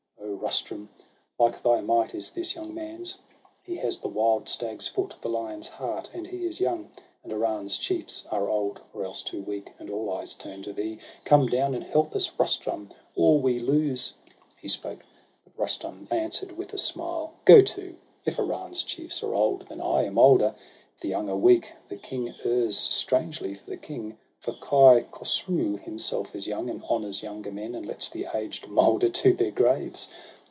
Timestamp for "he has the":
3.63-4.07